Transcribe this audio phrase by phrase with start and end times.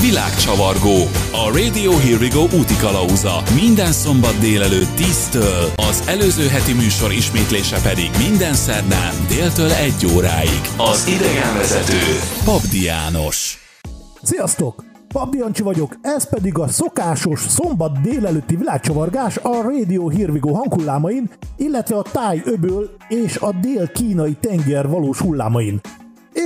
[0.00, 0.96] Világcsavargó.
[1.32, 3.42] A Radio Here We Go úti kalauza.
[3.54, 10.60] Minden szombat délelőtt 10-től, az előző heti műsor ismétlése pedig minden szerdán déltől 1 óráig.
[10.76, 12.02] Az idegenvezető
[12.44, 13.58] Pabdi János.
[14.22, 14.84] Sziasztok!
[15.08, 21.96] Pabdi Jancsi vagyok, ez pedig a szokásos szombat délelőtti világcsavargás a Radio Go hanghullámain, illetve
[21.96, 25.80] a táj öböl és a dél-kínai tenger valós hullámain.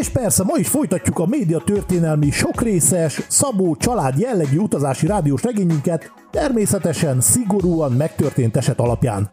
[0.00, 6.12] És persze ma is folytatjuk a média történelmi sokrészes, szabó család jellegű utazási rádiós regényünket,
[6.30, 9.30] természetesen szigorúan megtörtént eset alapján.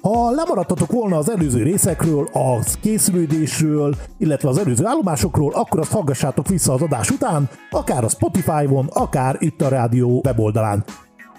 [0.00, 6.48] Ha lemaradtatok volna az előző részekről, a készülődésről, illetve az előző állomásokról, akkor azt hallgassátok
[6.48, 10.84] vissza az adás után, akár a Spotify-on, akár itt a rádió weboldalán.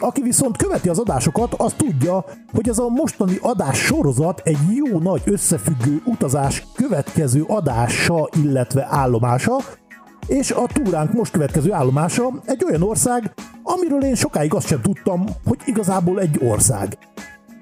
[0.01, 4.99] Aki viszont követi az adásokat, az tudja, hogy ez a mostani adás sorozat egy jó
[4.99, 9.55] nagy összefüggő utazás következő adása, illetve állomása,
[10.27, 13.33] és a túránk most következő állomása egy olyan ország,
[13.63, 16.97] amiről én sokáig azt sem tudtam, hogy igazából egy ország.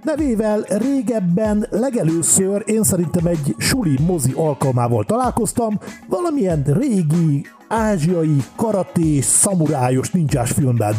[0.04, 10.12] Nevével régebben legelőször én szerintem egy suli mozi alkalmával találkoztam, valamilyen régi, ázsiai, karatés, szamurájos
[10.12, 10.96] nincsás filmben.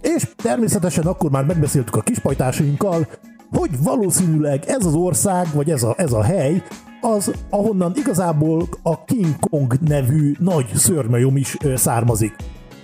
[0.00, 3.06] És természetesen akkor már megbeszéltük a kispajtásainkkal,
[3.50, 6.62] hogy valószínűleg ez az ország, vagy ez a, ez a hely,
[7.00, 12.36] az, ahonnan igazából a King Kong nevű nagy szörmajom is származik.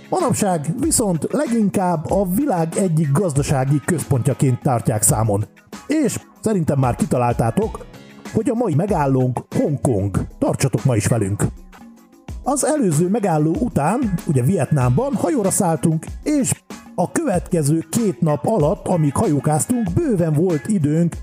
[0.09, 5.45] Manapság viszont leginkább a világ egyik gazdasági központjaként tartják számon.
[5.87, 7.85] És szerintem már kitaláltátok,
[8.33, 10.27] hogy a mai megállónk Hongkong.
[10.39, 11.43] Tartsatok ma is velünk!
[12.43, 16.63] Az előző megálló után, ugye Vietnámban hajóra szálltunk, és
[16.95, 21.15] a következő két nap alatt, amíg hajókáztunk, bőven volt időnk,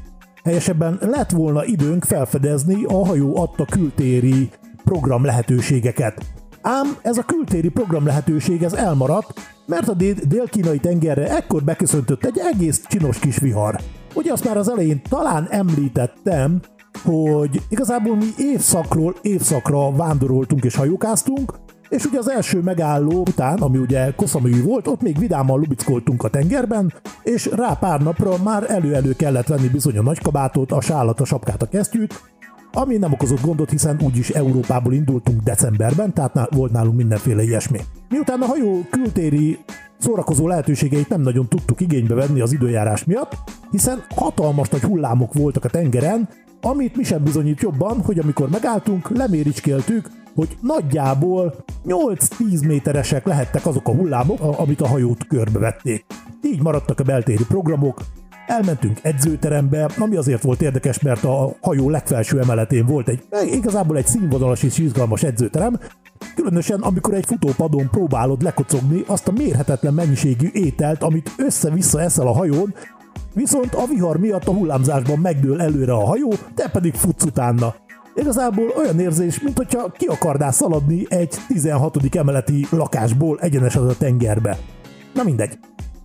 [0.44, 4.50] helyesebben lett volna időnk felfedezni a hajó adta kültéri
[4.84, 6.24] program lehetőségeket.
[6.62, 9.94] Ám ez a kültéri program lehetőség ez elmaradt, mert a
[10.28, 13.80] dél-kínai tengerre ekkor beköszöntött egy egész csinos kis vihar.
[14.14, 16.60] Ugye azt már az elején talán említettem,
[17.04, 21.52] hogy igazából mi évszakról évszakra vándoroltunk és hajókáztunk,
[21.92, 26.28] és ugye az első megálló után, ami ugye koszamű volt, ott még vidáman lubickoltunk a
[26.28, 26.92] tengerben,
[27.22, 31.62] és rá pár napra már elő-elő kellett venni bizony a nagykabátot, a sálat, a sapkát,
[31.62, 32.20] a kesztyűt,
[32.72, 37.78] ami nem okozott gondot, hiszen úgyis Európából indultunk decemberben, tehát volt nálunk mindenféle ilyesmi.
[38.08, 39.58] Miután a hajó kültéri
[39.98, 43.36] szórakozó lehetőségeit nem nagyon tudtuk igénybe venni az időjárás miatt,
[43.70, 46.28] hiszen hatalmas nagy hullámok voltak a tengeren,
[46.60, 51.54] amit mi sem bizonyít jobban, hogy amikor megálltunk, leméricskéltük, hogy nagyjából
[51.86, 56.04] 8-10 méteresek lehettek azok a hullámok, amit a hajót körbevették.
[56.42, 58.00] Így maradtak a beltéri programok,
[58.46, 64.06] Elmentünk edzőterembe, ami azért volt érdekes, mert a hajó legfelső emeletén volt egy igazából egy
[64.06, 65.78] színvonalas és izgalmas edzőterem,
[66.34, 72.32] Különösen, amikor egy futópadon próbálod lekocogni azt a mérhetetlen mennyiségű ételt, amit össze-vissza eszel a
[72.32, 72.74] hajón,
[73.34, 77.74] viszont a vihar miatt a hullámzásban megdől előre a hajó, te pedig futsz utána.
[78.14, 82.16] Igazából olyan érzés, mint hogyha ki akarnál szaladni egy 16.
[82.16, 84.58] emeleti lakásból egyenesen a tengerbe.
[85.14, 85.58] Na mindegy.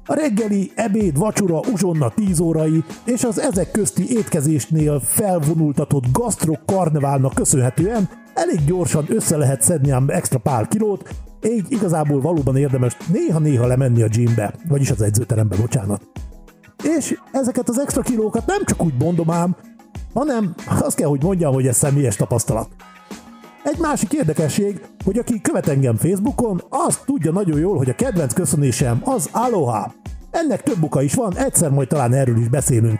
[0.05, 7.33] A reggeli, ebéd, vacsora, uzsonna 10 órai és az ezek közti étkezésnél felvonultatott gasztrok karneválnak
[7.33, 11.09] köszönhetően elég gyorsan össze lehet szedni ám extra pár kilót,
[11.47, 16.01] így igazából valóban érdemes néha-néha lemenni a gymbe, vagyis az edzőterembe, bocsánat.
[16.97, 19.55] És ezeket az extra kilókat nem csak úgy mondom ám,
[20.17, 22.69] hanem azt kell, hogy mondjam, hogy ez személyes tapasztalat.
[23.63, 28.33] Egy másik érdekesség, hogy aki követ engem Facebookon, azt tudja nagyon jól, hogy a kedvenc
[28.33, 29.93] köszönésem az Aloha.
[30.31, 32.99] Ennek több oka is van, egyszer majd talán erről is beszélünk.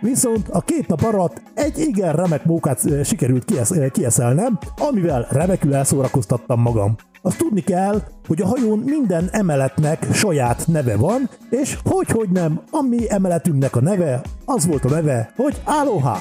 [0.00, 6.60] Viszont a két nap alatt egy igen remek mókát sikerült kiesz, kieszelnem, amivel remekül elszórakoztattam
[6.60, 6.96] magam.
[7.22, 12.60] Azt tudni kell, hogy a hajón minden emeletnek saját neve van, és hogy hogy nem,
[12.70, 16.18] a mi emeletünknek a neve, az volt a neve, hogy Aloha.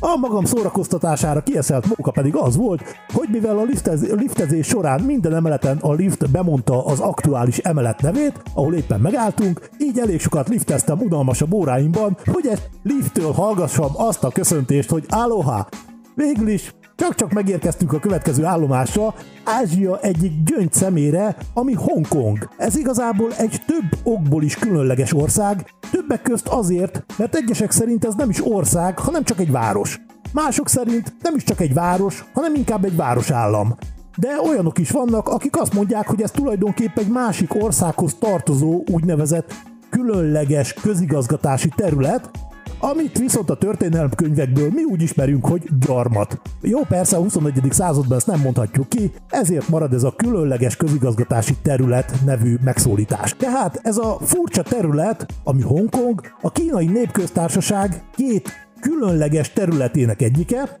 [0.00, 2.82] A magam szórakoztatására kieszelt móka pedig az volt,
[3.12, 8.42] hogy mivel a liftez, liftezés során minden emeleten a lift bemondta az aktuális emelet nevét,
[8.54, 14.30] ahol éppen megálltunk, így elég sokat lifteztem unalmasabb óráimban, hogy egy lifttől hallgassam azt a
[14.30, 15.68] köszöntést, hogy Aloha!
[16.14, 19.14] Végül is csak-csak megérkeztünk a következő állomásra,
[19.44, 22.48] Ázsia egyik gyöngy szemére, ami Hongkong.
[22.56, 28.14] Ez igazából egy több okból is különleges ország, többek közt azért, mert egyesek szerint ez
[28.14, 30.00] nem is ország, hanem csak egy város.
[30.32, 33.76] Mások szerint nem is csak egy város, hanem inkább egy városállam.
[34.16, 39.54] De olyanok is vannak, akik azt mondják, hogy ez tulajdonképpen egy másik országhoz tartozó úgynevezett
[39.90, 42.30] különleges közigazgatási terület,
[42.78, 46.40] amit viszont a történelemkönyvekből mi úgy ismerünk, hogy gyarmat.
[46.60, 47.62] Jó, persze a 21.
[47.70, 53.36] században ezt nem mondhatjuk ki, ezért marad ez a különleges közigazgatási terület nevű megszólítás.
[53.36, 60.78] Tehát ez a furcsa terület, ami Hongkong, a kínai népköztársaság két különleges területének egyike,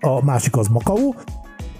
[0.00, 1.12] a másik az Macau,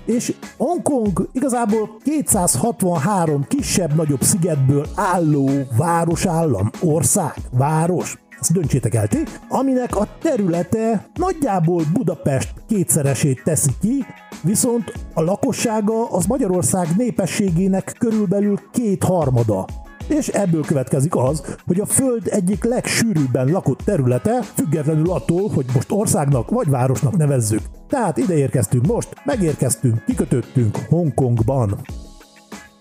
[0.04, 9.96] és Hongkong igazából 263 kisebb-nagyobb szigetből álló városállam, ország, város, ezt döntsétek el ti, aminek
[9.96, 14.04] a területe nagyjából Budapest kétszeresét teszi ki,
[14.42, 19.66] viszont a lakossága az Magyarország népességének körülbelül kétharmada.
[20.08, 25.92] És ebből következik az, hogy a Föld egyik legsűrűbben lakott területe, függetlenül attól, hogy most
[25.92, 27.62] országnak vagy városnak nevezzük.
[27.88, 31.80] Tehát ide érkeztünk most, megérkeztünk, kikötöttünk Hongkongban.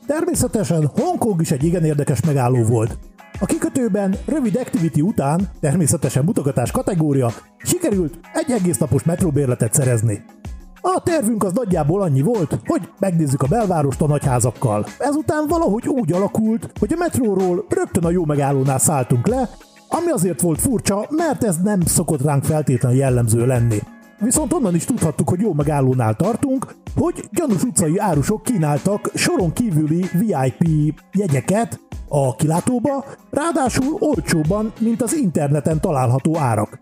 [0.08, 2.98] Természetesen Hongkong is egy igen érdekes megálló volt.
[3.40, 10.26] A kikötőben rövid activity után, természetesen mutogatás kategória, sikerült egy egész napos metróbérletet szerezni.
[10.82, 14.86] A tervünk az nagyjából annyi volt, hogy megnézzük a belvárost a nagyházakkal.
[15.00, 19.50] Ezután valahogy úgy alakult, hogy a metróról rögtön a jó megállónál szálltunk le,
[19.90, 23.80] ami azért volt furcsa, mert ez nem szokott ránk feltétlenül jellemző lenni.
[24.20, 30.06] Viszont onnan is tudhattuk, hogy jó megállónál tartunk, hogy gyanús utcai árusok kínáltak soron kívüli
[30.14, 31.80] VIP jegyeket
[32.10, 36.80] a kilátóba, ráadásul olcsóban, mint az interneten található árak.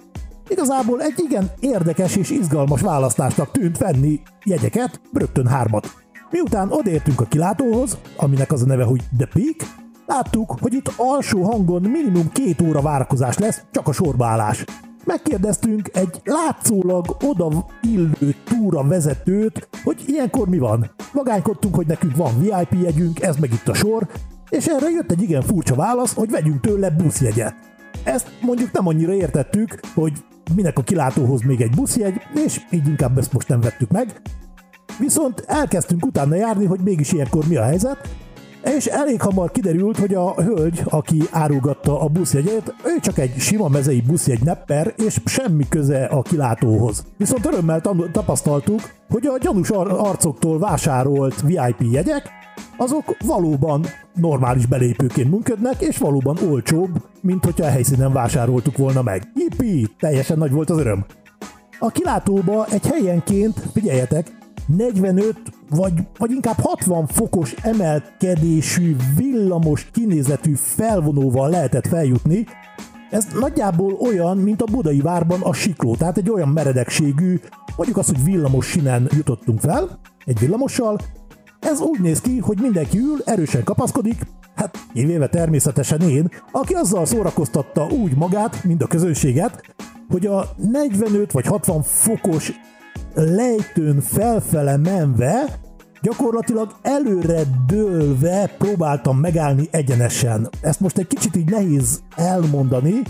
[0.47, 5.87] Igazából egy igen érdekes és izgalmas választásnak tűnt venni jegyeket, rögtön hármat.
[6.29, 9.69] Miután odértünk a kilátóhoz, aminek az a neve, hogy The Peak,
[10.05, 14.65] láttuk, hogy itt alsó hangon minimum két óra várakozás lesz, csak a sorbaállás.
[15.05, 20.91] Megkérdeztünk egy látszólag oda illő túra vezetőt, hogy ilyenkor mi van.
[21.13, 24.07] Magánykodtunk, hogy nekünk van VIP jegyünk, ez meg itt a sor,
[24.49, 27.55] és erre jött egy igen furcsa válasz, hogy vegyünk tőle buszjegyet.
[28.03, 30.13] Ezt mondjuk nem annyira értettük, hogy
[30.55, 34.21] minek a kilátóhoz még egy buszjegy, és így inkább ezt most nem vettük meg.
[34.99, 38.09] Viszont elkezdtünk utána járni, hogy mégis ilyenkor mi a helyzet,
[38.63, 43.67] és elég hamar kiderült, hogy a hölgy, aki árulgatta a buszjegyét, ő csak egy sima
[43.67, 47.05] mezei buszjegy nepper, és semmi köze a kilátóhoz.
[47.17, 47.81] Viszont örömmel
[48.11, 48.79] tapasztaltuk,
[49.09, 52.29] hogy a gyanús ar- arcoktól vásárolt VIP jegyek,
[52.77, 56.89] azok valóban normális belépőként működnek, és valóban olcsóbb,
[57.21, 59.31] mint hogyha a helyszínen vásároltuk volna meg.
[59.35, 59.87] Jippi!
[59.99, 61.05] Teljesen nagy volt az öröm.
[61.79, 64.31] A kilátóba egy helyenként, figyeljetek,
[64.67, 65.35] 45
[65.75, 72.45] vagy, vagy inkább 60 fokos emelkedésű, villamos kinézetű felvonóval lehetett feljutni.
[73.09, 77.39] Ez nagyjából olyan, mint a budai várban a sikló, tehát egy olyan meredekségű,
[77.75, 80.99] mondjuk azt, hogy villamos sinen jutottunk fel, egy villamossal.
[81.59, 87.05] Ez úgy néz ki, hogy mindenki ül, erősen kapaszkodik, hát kivéve természetesen én, aki azzal
[87.05, 89.61] szórakoztatta úgy magát, mint a közönséget,
[90.09, 92.51] hogy a 45 vagy 60 fokos
[93.13, 95.59] lejtőn felfele menve,
[96.03, 100.49] gyakorlatilag előre dőlve próbáltam megállni egyenesen.
[100.61, 103.01] Ezt most egy kicsit így nehéz elmondani,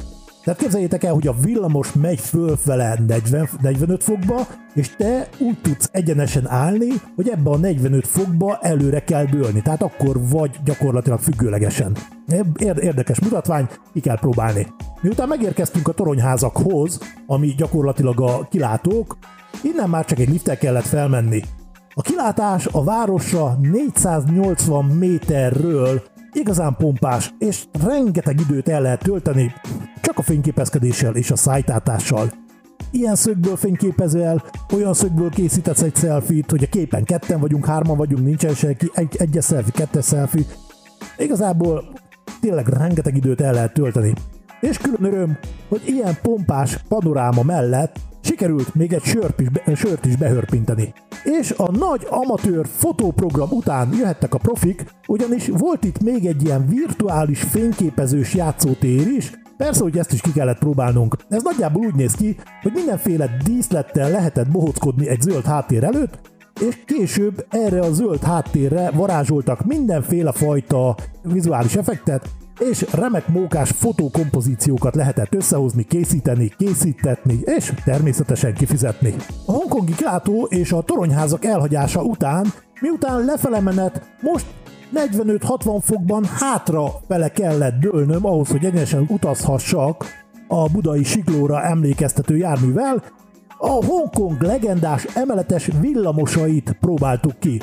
[0.44, 5.90] tehát képzeljétek el, hogy a villamos megy fölfele 40, 45 fokba, és te úgy tudsz
[5.92, 9.62] egyenesen állni, hogy ebbe a 45 fokba előre kell dőlni.
[9.62, 11.98] Tehát akkor vagy gyakorlatilag függőlegesen.
[12.60, 14.68] Érdekes mutatvány, ki kell próbálni.
[15.02, 19.18] Miután megérkeztünk a toronyházakhoz, ami gyakorlatilag a kilátók,
[19.62, 21.42] Innen már csak egy liftel kellett felmenni.
[21.96, 29.54] A kilátás a városra 480 méterről igazán pompás, és rengeteg időt el lehet tölteni
[30.02, 32.32] csak a fényképezkedéssel és a szájtátással.
[32.92, 38.24] Ilyen szögből fényképezel, olyan szögből készítesz egy selfie hogy a képen ketten vagyunk, hárman vagyunk,
[38.24, 40.46] nincsen senki, egy, egyes selfie, kettes selfie.
[41.18, 41.94] Igazából
[42.42, 44.14] tényleg rengeteg időt el lehet tölteni.
[44.60, 45.38] És külön öröm,
[45.70, 50.94] hogy ilyen pompás panoráma mellett sikerült még egy sört is, be, sört is behörpinteni.
[51.24, 56.68] És a nagy amatőr fotóprogram után jöhettek a profik, ugyanis volt itt még egy ilyen
[56.68, 61.16] virtuális fényképezős játszótér is, Persze, hogy ezt is ki kellett próbálnunk.
[61.30, 66.20] Ez nagyjából úgy néz ki, hogy mindenféle díszlettel lehetett bohockodni egy zöld háttér előtt,
[66.62, 72.30] és később erre a zöld háttérre varázsoltak mindenféle fajta vizuális effektet,
[72.60, 79.16] és remek mókás fotókompozíciókat lehetett összehozni, készíteni, készítetni, és természetesen kifizetni.
[79.46, 82.46] A hongkongi kilátó és a toronyházak elhagyása után,
[82.82, 84.46] miután lefele menet, most
[84.96, 90.06] 45-60 fokban hátra fele kellett dőlnöm ahhoz, hogy egyenesen utazhassak
[90.48, 93.04] a budai siklóra emlékeztető járművel,
[93.58, 97.62] A Hongkong legendás emeletes villamosait próbáltuk ki.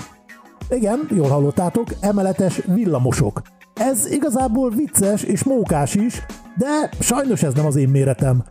[0.71, 3.43] Igen, jól hallottátok, emeletes villamosok.
[3.75, 6.23] Ez igazából vicces és mókás is,
[6.57, 8.45] de sajnos ez nem az én méretem.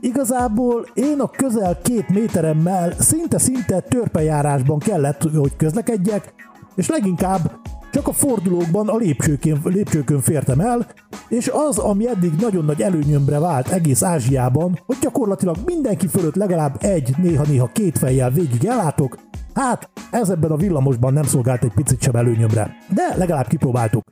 [0.00, 6.34] Igazából én a közel két méteremmel szinte-szinte törpejárásban kellett, hogy közlekedjek,
[6.74, 7.50] és leginkább
[7.94, 10.86] csak a fordulókban a lépcsőkön, lépcsőkön fértem el,
[11.28, 16.76] és az, ami eddig nagyon nagy előnyömbre vált egész Ázsiában, hogy gyakorlatilag mindenki fölött legalább
[16.80, 19.18] egy, néha-néha két fejjel végig ellátok,
[19.54, 22.76] hát ez ebben a villamosban nem szolgált egy picit sem előnyömre.
[22.94, 24.02] De legalább kipróbáltuk.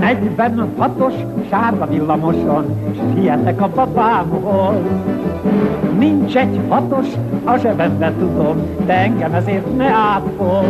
[0.00, 1.14] 46-os
[1.50, 2.76] sárga villamoson,
[3.14, 4.76] sietek a babámhoz.
[5.98, 7.06] Nincs egy hatos,
[7.44, 10.66] a zsebemben tudom, de engem ezért ne áthoz.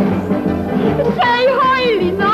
[1.17, 2.30] Sej hajlina,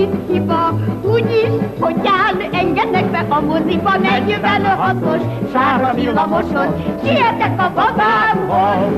[0.00, 8.92] itt hiba, úgyis, hogy jár, engednek be a moziba, 46-os sárga villamoson, sietek a babámhoz.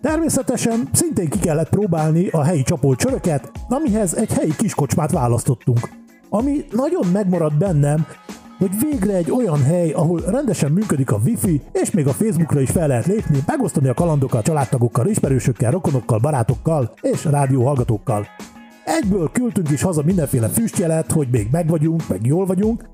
[0.00, 5.78] Természetesen szintén ki kellett próbálni a helyi csapolcsöröket, amihez egy helyi kiskocsmát választottunk.
[6.28, 8.06] Ami nagyon megmaradt bennem,
[8.58, 12.70] hogy végre egy olyan hely, ahol rendesen működik a wifi, és még a Facebookra is
[12.70, 18.26] fel lehet lépni, megosztani a kalandokkal, családtagokkal, ismerősökkel, rokonokkal, barátokkal és rádióhallgatókkal.
[18.86, 22.88] Egyből küldtünk is haza mindenféle füstjelet, hogy még megvagyunk, meg jól vagyunk,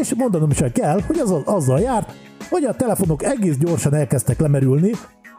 [0.00, 2.12] és mondanom sem kell, hogy az azzal járt,
[2.50, 4.90] hogy a telefonok egész gyorsan elkezdtek lemerülni,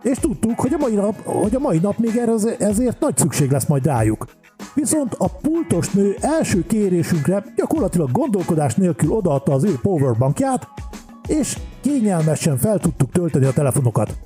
[0.01, 3.51] és tudtuk, hogy a mai nap, hogy a mai nap még erre ezért nagy szükség
[3.51, 4.25] lesz majd rájuk.
[4.73, 10.67] Viszont a pultos nő első kérésünkre gyakorlatilag gondolkodás nélkül odaadta az ő powerbankját,
[11.27, 14.17] és kényelmesen fel tudtuk tölteni a telefonokat.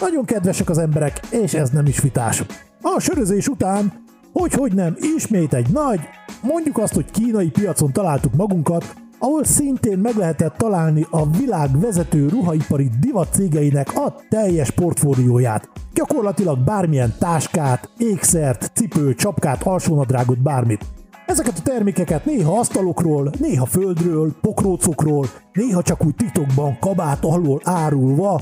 [0.00, 2.44] Nagyon kedvesek az emberek, és ez nem is vitás.
[2.82, 4.04] A sörözés után,
[4.40, 6.00] hogy hogy nem, ismét egy nagy,
[6.42, 12.28] mondjuk azt, hogy kínai piacon találtuk magunkat, ahol szintén meg lehetett találni a világ vezető
[12.28, 15.68] ruhaipari divat cégeinek a teljes portfólióját.
[15.94, 20.84] Gyakorlatilag bármilyen táskát, ékszert, cipő, csapkát, alsónadrágot, bármit.
[21.26, 28.40] Ezeket a termékeket néha asztalokról, néha földről, pokrócokról, néha csak úgy titokban kabát alól árulva,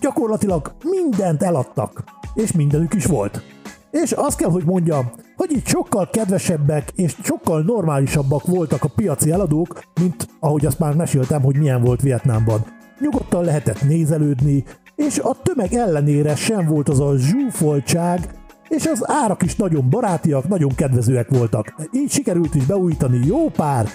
[0.00, 3.59] gyakorlatilag mindent eladtak, és mindenük is volt.
[3.90, 9.30] És azt kell, hogy mondjam, hogy itt sokkal kedvesebbek és sokkal normálisabbak voltak a piaci
[9.30, 12.64] eladók, mint ahogy azt már meséltem, hogy milyen volt Vietnámban.
[13.00, 14.64] Nyugodtan lehetett nézelődni,
[14.96, 18.34] és a tömeg ellenére sem volt az a zsúfoltság,
[18.68, 21.74] és az árak is nagyon barátiak, nagyon kedvezőek voltak.
[21.92, 23.88] Így sikerült is beújítani jó pár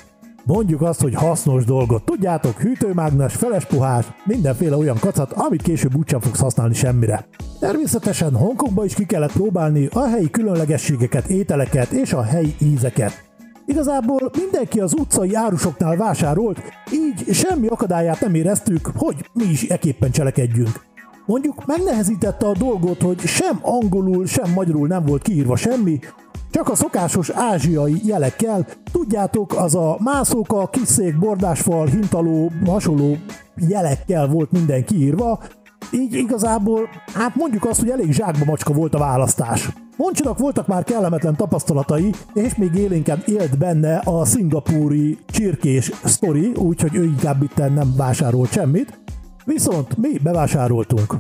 [0.46, 2.04] Mondjuk azt, hogy hasznos dolgot.
[2.04, 7.28] Tudjátok, hűtőmágnes, felespuhás, mindenféle olyan kacat, amit később úgysem fogsz használni semmire.
[7.66, 13.24] Természetesen Hongkongba is ki kellett próbálni a helyi különlegességeket, ételeket és a helyi ízeket.
[13.66, 20.12] Igazából mindenki az utcai árusoknál vásárolt, így semmi akadályát nem éreztük, hogy mi is eképpen
[20.12, 20.86] cselekedjünk.
[21.26, 26.00] Mondjuk megnehezítette a dolgot, hogy sem angolul, sem magyarul nem volt kiírva semmi,
[26.52, 33.18] csak a szokásos ázsiai jelekkel, tudjátok, az a mászóka, kiszék, bordásfal, hintaló, hasonló
[33.56, 35.40] jelekkel volt minden kiírva,
[35.92, 39.70] így igazából, hát mondjuk azt, hogy elég zsákba macska volt a választás.
[39.98, 46.96] Moncsinak voltak már kellemetlen tapasztalatai, és még élénken élt benne a szingapúri csirkés sztori, úgyhogy
[46.96, 49.00] ő inkább itt nem vásárolt semmit.
[49.46, 51.16] Viszont mi bevásároltunk.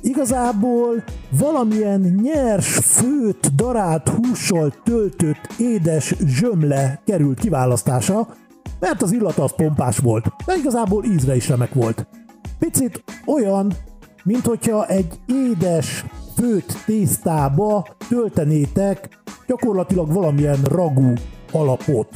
[0.00, 8.28] Igazából valamilyen nyers, főt, darált hússal töltött édes zsömle került kiválasztása,
[8.80, 12.06] mert az illata az pompás volt, de igazából ízre is remek volt.
[12.58, 13.72] Picit olyan,
[14.26, 16.04] mint hogyha egy édes,
[16.36, 19.08] főt tésztába töltenétek
[19.46, 21.12] gyakorlatilag valamilyen ragú
[21.52, 22.08] alapot.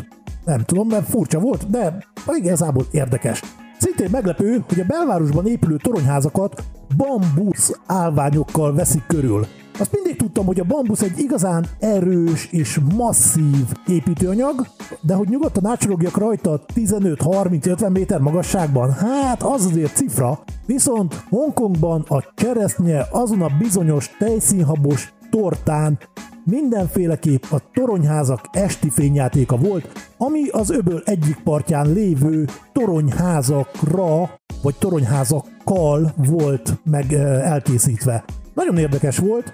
[0.44, 3.42] Nem tudom, mert furcsa volt, de igazából érdekes.
[3.78, 6.62] Szintén meglepő, hogy a belvárosban épülő toronyházakat
[6.96, 9.46] bambusz állványokkal veszik körül.
[9.80, 14.66] Azt mindig tudtam, hogy a bambusz egy igazán erős és masszív építőanyag,
[15.00, 20.38] de hogy nyugodtan átcsirogjak rajta 15-30-50 méter magasságban, hát az azért cifra.
[20.66, 25.99] Viszont Hongkongban a cseresznye azon a bizonyos tejszínhabos tortán
[26.44, 34.30] mindenféleképp a toronyházak esti fényjátéka volt, ami az öböl egyik partján lévő toronyházakra,
[34.62, 38.25] vagy toronyházakkal volt meg elkészítve.
[38.54, 39.52] Nagyon érdekes volt,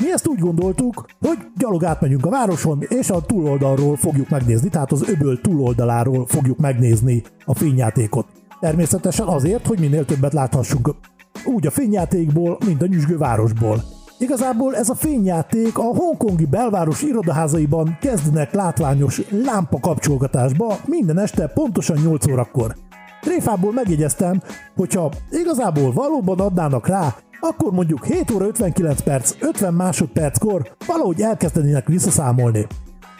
[0.00, 4.92] mi ezt úgy gondoltuk, hogy gyalog átmegyünk a városon, és a túloldalról fogjuk megnézni, tehát
[4.92, 8.26] az öböl túloldaláról fogjuk megnézni a fényjátékot.
[8.60, 10.94] Természetesen azért, hogy minél többet láthassunk
[11.44, 13.82] úgy a fényjátékból, mint a nyüzsgő városból.
[14.18, 21.96] Igazából ez a fényjáték a hongkongi belváros irodaházaiban kezdenek látványos lámpa kapcsolgatásba minden este pontosan
[22.04, 22.76] 8 órakor.
[23.20, 24.42] Tréfából megjegyeztem,
[24.76, 31.86] hogyha igazából valóban adnának rá akkor mondjuk 7 óra 59 perc, 50 másodperckor valahogy elkezdenének
[31.86, 32.66] visszaszámolni.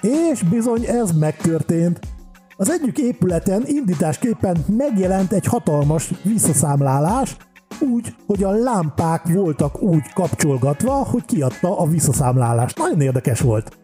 [0.01, 2.01] És bizony ez megtörtént.
[2.57, 7.37] Az egyik épületen indításképpen megjelent egy hatalmas visszaszámlálás,
[7.81, 12.79] úgy, hogy a lámpák voltak úgy kapcsolgatva, hogy kiadta a visszaszámlálást.
[12.79, 13.79] Nagyon érdekes volt.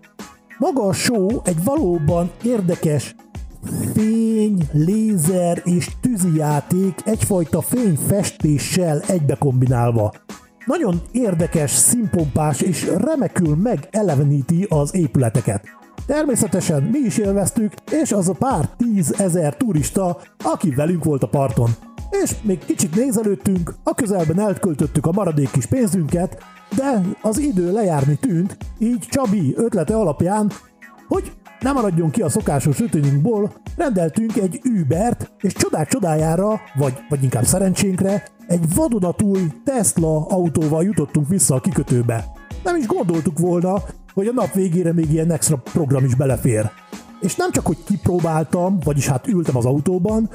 [0.58, 3.14] Maga a show egy valóban érdekes
[3.94, 10.12] fény, lézer és tűzijáték egyfajta fényfestéssel egybe kombinálva.
[10.66, 15.64] Nagyon érdekes, színpompás és remekül megeleveníti az épületeket.
[16.06, 21.70] Természetesen mi is élveztük, és az a pár tízezer turista, aki velünk volt a parton.
[22.23, 26.42] És még kicsit nézelődtünk, a közelben elköltöttük a maradék kis pénzünket,
[26.76, 30.50] de az idő lejárni tűnt, így Csabi ötlete alapján,
[31.08, 37.22] hogy nem maradjon ki a szokásos rutinünkból, rendeltünk egy Ubert, és csodák csodájára, vagy, vagy
[37.22, 42.25] inkább szerencsénkre, egy vadonatúj Tesla autóval jutottunk vissza a kikötőbe.
[42.64, 43.82] Nem is gondoltuk volna,
[44.14, 46.70] hogy a nap végére még ilyen extra program is belefér.
[47.20, 50.30] És nem csak, hogy kipróbáltam, vagyis hát ültem az autóban,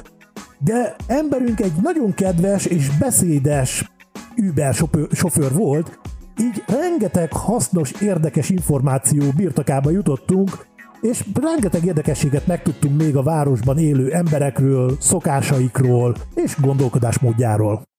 [0.60, 3.92] de emberünk egy nagyon kedves és beszédes
[4.38, 4.75] Uber
[5.12, 6.00] sofőr volt,
[6.40, 10.66] így rengeteg hasznos, érdekes információ birtokába jutottunk,
[11.02, 17.91] és rengeteg érdekességet megtudtunk még a városban élő emberekről, szokásaikról és gondolkodásmódjáról.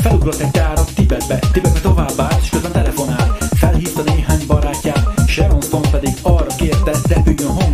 [0.00, 3.36] Felugrott egy tára Tibetbe, Tibetbe tovább állt, és közben telefonál.
[3.56, 7.67] Felhívta néhány barátját, Sharon Stone pedig arra kérte, repüljön hol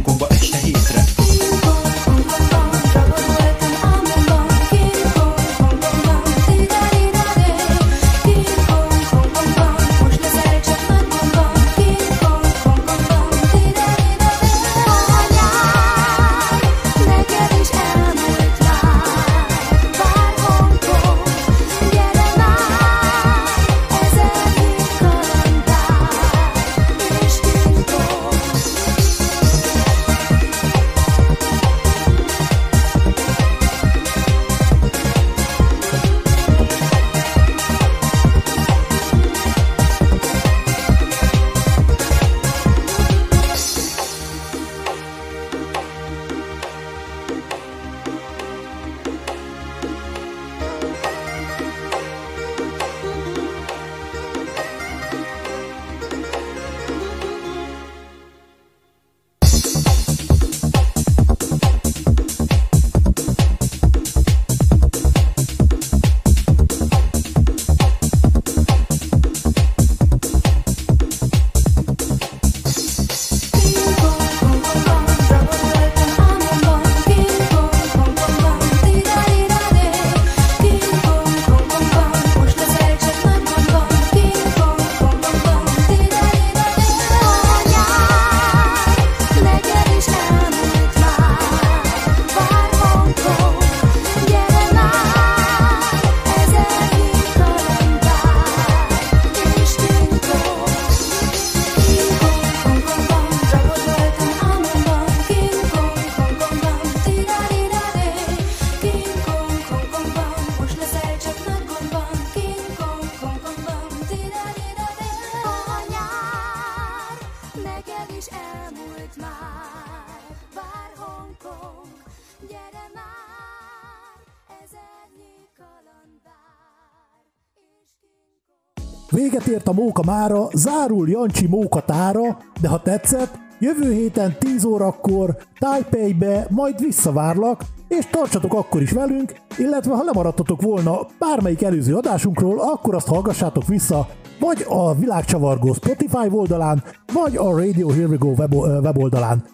[129.15, 135.37] Véget ért a móka mára, zárul Jancsi mókatára, de ha tetszett, jövő héten 10 órakor
[135.59, 142.61] Taipei-be majd visszavárlak, és tartsatok akkor is velünk, illetve ha lemaradtatok volna bármelyik előző adásunkról,
[142.61, 144.07] akkor azt hallgassátok vissza
[144.41, 149.45] vagy a Világcsavargó Spotify oldalán, vagy a Radio Here We Go web, weboldalán.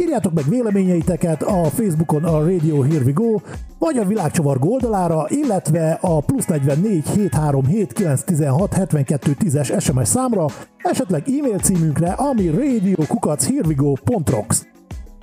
[0.00, 3.36] Írjátok meg véleményeiteket a Facebookon a Radio Here We Go,
[3.78, 11.28] vagy a Világcsavargó oldalára, illetve a plusz 44 737 916 72 10-es SMS számra, esetleg
[11.28, 14.66] e-mail címünkre, ami radiokukachherewego.rocks.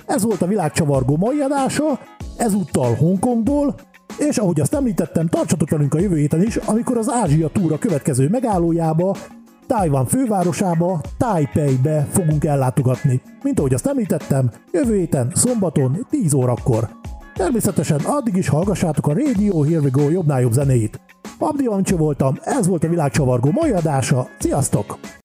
[0.05, 1.99] Ez volt a Világcsavargó mai adása,
[2.37, 3.75] ezúttal Hongkongból,
[4.17, 8.29] és ahogy azt említettem, tartsatok velünk a jövő héten is, amikor az Ázsia túra következő
[8.29, 9.15] megállójába,
[9.67, 13.21] Tájvan fővárosába, Taipei-be fogunk ellátogatni.
[13.43, 16.89] Mint ahogy azt említettem, jövő héten, szombaton, 10 órakor.
[17.33, 20.99] Természetesen addig is hallgassátok a Radio Here We Go jobbnál jobb zenéit.
[21.39, 24.99] Abdi Ancsi voltam, ez volt a világcsavargó mai adása, sziasztok!